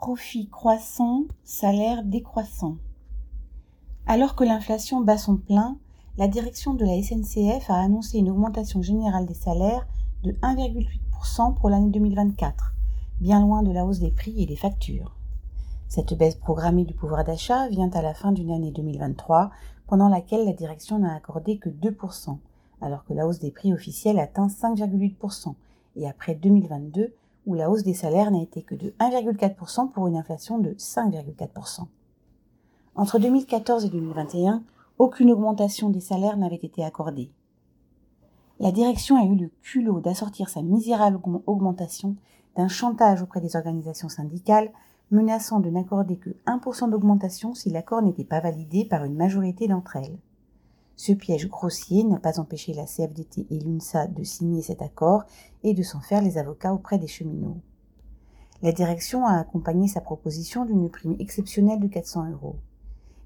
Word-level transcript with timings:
Profit 0.00 0.48
croissant, 0.48 1.24
salaire 1.44 2.02
décroissant. 2.02 2.78
Alors 4.06 4.34
que 4.34 4.44
l'inflation 4.44 5.02
bat 5.02 5.18
son 5.18 5.36
plein, 5.36 5.76
la 6.16 6.26
direction 6.26 6.72
de 6.72 6.86
la 6.86 7.02
SNCF 7.02 7.68
a 7.68 7.74
annoncé 7.74 8.16
une 8.16 8.30
augmentation 8.30 8.80
générale 8.80 9.26
des 9.26 9.34
salaires 9.34 9.86
de 10.22 10.32
1,8% 10.40 11.54
pour 11.54 11.68
l'année 11.68 11.90
2024, 11.90 12.72
bien 13.20 13.42
loin 13.42 13.62
de 13.62 13.72
la 13.72 13.84
hausse 13.84 13.98
des 13.98 14.10
prix 14.10 14.42
et 14.42 14.46
des 14.46 14.56
factures. 14.56 15.16
Cette 15.86 16.16
baisse 16.16 16.36
programmée 16.36 16.86
du 16.86 16.94
pouvoir 16.94 17.22
d'achat 17.22 17.68
vient 17.68 17.90
à 17.90 18.00
la 18.00 18.14
fin 18.14 18.32
d'une 18.32 18.52
année 18.52 18.70
2023, 18.70 19.50
pendant 19.86 20.08
laquelle 20.08 20.46
la 20.46 20.54
direction 20.54 20.98
n'a 20.98 21.14
accordé 21.14 21.58
que 21.58 21.68
2%, 21.68 22.38
alors 22.80 23.04
que 23.04 23.12
la 23.12 23.26
hausse 23.26 23.38
des 23.38 23.50
prix 23.50 23.74
officiels 23.74 24.18
atteint 24.18 24.46
5,8%, 24.46 25.56
et 25.96 26.08
après 26.08 26.34
2022, 26.34 27.12
où 27.50 27.54
la 27.54 27.68
hausse 27.68 27.82
des 27.82 27.94
salaires 27.94 28.30
n'a 28.30 28.40
été 28.40 28.62
que 28.62 28.76
de 28.76 28.94
1,4% 29.00 29.90
pour 29.90 30.06
une 30.06 30.16
inflation 30.16 30.58
de 30.58 30.70
5,4%. 30.74 31.86
Entre 32.94 33.18
2014 33.18 33.86
et 33.86 33.88
2021, 33.88 34.62
aucune 34.98 35.32
augmentation 35.32 35.90
des 35.90 36.00
salaires 36.00 36.36
n'avait 36.36 36.54
été 36.56 36.84
accordée. 36.84 37.32
La 38.60 38.70
direction 38.70 39.20
a 39.20 39.24
eu 39.24 39.34
le 39.34 39.50
culot 39.62 40.00
d'assortir 40.00 40.48
sa 40.48 40.62
misérable 40.62 41.18
augmentation 41.46 42.14
d'un 42.56 42.68
chantage 42.68 43.20
auprès 43.20 43.40
des 43.40 43.56
organisations 43.56 44.08
syndicales 44.08 44.70
menaçant 45.10 45.58
de 45.58 45.70
n'accorder 45.70 46.18
que 46.18 46.30
1% 46.46 46.90
d'augmentation 46.90 47.54
si 47.54 47.70
l'accord 47.70 48.02
n'était 48.02 48.22
pas 48.22 48.40
validé 48.40 48.84
par 48.84 49.04
une 49.04 49.16
majorité 49.16 49.66
d'entre 49.66 49.96
elles. 49.96 50.18
Ce 50.96 51.12
piège 51.12 51.48
grossier 51.48 52.04
n'a 52.04 52.18
pas 52.18 52.40
empêché 52.40 52.74
la 52.74 52.84
CFDT 52.84 53.46
et 53.50 53.58
l'UNSA 53.58 54.06
de 54.06 54.22
signer 54.22 54.62
cet 54.62 54.82
accord 54.82 55.24
et 55.62 55.74
de 55.74 55.82
s'en 55.82 56.00
faire 56.00 56.22
les 56.22 56.38
avocats 56.38 56.74
auprès 56.74 56.98
des 56.98 57.06
cheminots. 57.06 57.60
La 58.62 58.72
direction 58.72 59.24
a 59.24 59.38
accompagné 59.38 59.88
sa 59.88 60.02
proposition 60.02 60.66
d'une 60.66 60.90
prime 60.90 61.16
exceptionnelle 61.18 61.80
de 61.80 61.88
400 61.88 62.32
euros. 62.32 62.56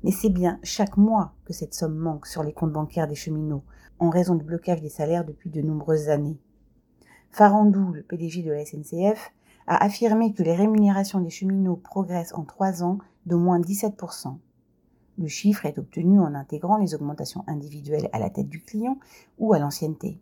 Mais 0.05 0.13
c'est 0.13 0.31
bien 0.31 0.61
chaque 0.63 0.97
mois 0.97 1.33
que 1.45 1.53
cette 1.53 1.75
somme 1.75 1.97
manque 1.97 2.27
sur 2.27 2.45
les 2.45 2.53
comptes 2.53 2.73
bancaires 2.73 3.09
des 3.09 3.17
cheminots, 3.17 3.65
en 3.99 4.11
raison 4.11 4.37
du 4.37 4.45
blocage 4.45 4.81
des 4.81 4.89
salaires 4.89 5.25
depuis 5.25 5.51
de 5.51 5.61
nombreuses 5.61 6.09
années. 6.09 6.39
Farandou, 7.31 7.93
le 7.93 8.03
PDG 8.03 8.43
de 8.43 8.53
la 8.53 8.65
SNCF, 8.65 9.33
a 9.67 9.83
affirmé 9.83 10.33
que 10.33 10.43
les 10.43 10.55
rémunérations 10.55 11.21
des 11.21 11.31
cheminots 11.31 11.77
progressent 11.83 12.35
en 12.35 12.45
trois 12.45 12.85
ans 12.85 12.99
d'au 13.27 13.39
moins 13.39 13.61
17%. 13.61 14.37
Le 15.17 15.29
chiffre 15.29 15.65
est 15.67 15.79
obtenu 15.79 16.19
en 16.19 16.35
intégrant 16.35 16.77
les 16.77 16.95
augmentations 16.95 17.45
individuelles 17.47 18.09
à 18.13 18.19
la 18.19 18.31
tête 18.31 18.49
du 18.49 18.61
client 18.61 18.99
ou 19.39 19.53
à 19.53 19.59
l'ancienneté. 19.59 20.19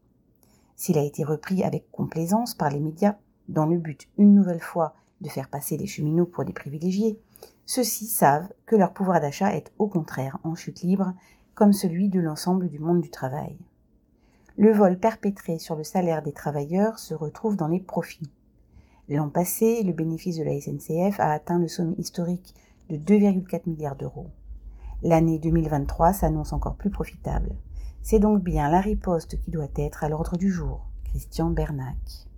S'il 0.76 0.98
a 0.98 1.04
été 1.04 1.24
repris 1.24 1.64
avec 1.64 1.90
complaisance 1.90 2.54
par 2.54 2.70
les 2.70 2.80
médias, 2.80 3.16
dans 3.48 3.66
le 3.66 3.78
but 3.78 4.08
une 4.18 4.34
nouvelle 4.34 4.60
fois 4.60 4.94
de 5.20 5.28
faire 5.28 5.48
passer 5.48 5.76
les 5.76 5.86
cheminots 5.86 6.26
pour 6.26 6.44
des 6.44 6.52
privilégiés, 6.52 7.18
ceux-ci 7.64 8.06
savent 8.06 8.52
que 8.66 8.76
leur 8.76 8.92
pouvoir 8.92 9.20
d'achat 9.20 9.54
est 9.56 9.72
au 9.78 9.86
contraire 9.86 10.38
en 10.44 10.54
chute 10.54 10.82
libre, 10.82 11.14
comme 11.54 11.72
celui 11.72 12.08
de 12.08 12.20
l'ensemble 12.20 12.68
du 12.68 12.78
monde 12.78 13.00
du 13.00 13.10
travail. 13.10 13.56
Le 14.56 14.72
vol 14.72 14.98
perpétré 14.98 15.58
sur 15.58 15.76
le 15.76 15.84
salaire 15.84 16.22
des 16.22 16.32
travailleurs 16.32 16.98
se 16.98 17.14
retrouve 17.14 17.56
dans 17.56 17.68
les 17.68 17.80
profits. 17.80 18.30
L'an 19.08 19.30
passé, 19.30 19.82
le 19.82 19.92
bénéfice 19.92 20.36
de 20.36 20.44
la 20.44 20.60
SNCF 20.60 21.18
a 21.18 21.32
atteint 21.32 21.58
le 21.58 21.68
sommet 21.68 21.96
historique 21.96 22.54
de 22.90 22.96
2,4 22.96 23.62
milliards 23.66 23.96
d'euros. 23.96 24.30
L'année 25.04 25.40
2023 25.40 26.12
s'annonce 26.12 26.52
encore 26.52 26.76
plus 26.76 26.90
profitable. 26.90 27.56
C'est 28.02 28.20
donc 28.20 28.42
bien 28.42 28.70
la 28.70 28.80
riposte 28.80 29.40
qui 29.40 29.50
doit 29.50 29.66
être 29.74 30.04
à 30.04 30.08
l'ordre 30.08 30.36
du 30.36 30.48
jour. 30.48 30.86
Christian 31.04 31.50
Bernac. 31.50 32.28